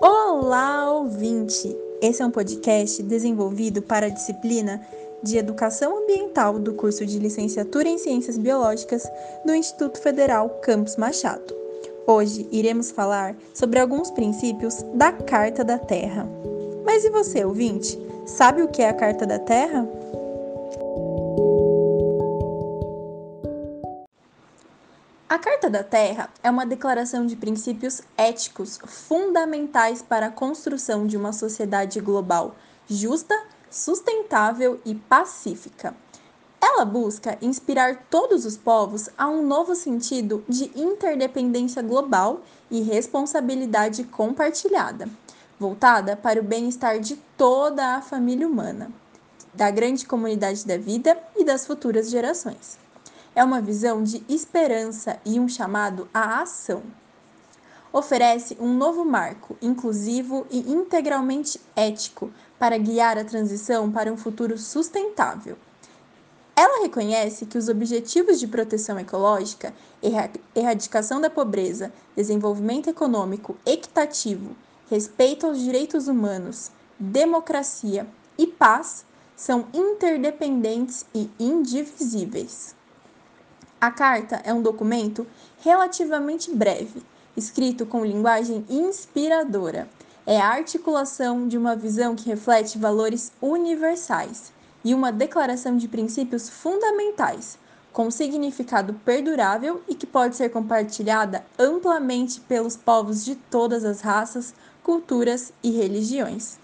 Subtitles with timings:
[0.00, 1.76] Olá, ouvinte!
[2.00, 4.80] Esse é um podcast desenvolvido para a disciplina
[5.22, 9.10] de Educação Ambiental do curso de Licenciatura em Ciências Biológicas
[9.44, 11.52] do Instituto Federal Campos Machado.
[12.06, 16.28] Hoje iremos falar sobre alguns princípios da Carta da Terra.
[16.84, 17.98] Mas e você, ouvinte?
[18.24, 19.84] Sabe o que é a Carta da Terra?
[25.30, 31.18] A Carta da Terra é uma declaração de princípios éticos fundamentais para a construção de
[31.18, 32.54] uma sociedade global
[32.86, 33.38] justa,
[33.70, 35.94] sustentável e pacífica.
[36.58, 44.04] Ela busca inspirar todos os povos a um novo sentido de interdependência global e responsabilidade
[44.04, 45.10] compartilhada,
[45.60, 48.90] voltada para o bem-estar de toda a família humana,
[49.52, 52.78] da grande comunidade da vida e das futuras gerações
[53.34, 56.82] é uma visão de esperança e um chamado à ação.
[57.92, 64.58] Oferece um novo marco, inclusivo e integralmente ético, para guiar a transição para um futuro
[64.58, 65.56] sustentável.
[66.54, 69.72] Ela reconhece que os objetivos de proteção ecológica,
[70.54, 74.56] erradicação da pobreza, desenvolvimento econômico equitativo,
[74.90, 82.74] respeito aos direitos humanos, democracia e paz são interdependentes e indivisíveis.
[83.80, 85.24] A carta é um documento
[85.60, 87.00] relativamente breve,
[87.36, 89.88] escrito com linguagem inspiradora.
[90.26, 94.52] É a articulação de uma visão que reflete valores universais
[94.84, 97.56] e uma declaração de princípios fundamentais,
[97.92, 104.54] com significado perdurável e que pode ser compartilhada amplamente pelos povos de todas as raças,
[104.82, 106.58] culturas e religiões.